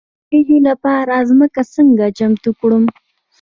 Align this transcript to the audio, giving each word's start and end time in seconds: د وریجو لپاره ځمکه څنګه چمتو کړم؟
د 0.03 0.03
وریجو 0.29 0.57
لپاره 0.69 1.13
ځمکه 1.29 1.61
څنګه 1.75 2.05
چمتو 2.17 2.51
کړم؟ 2.59 2.83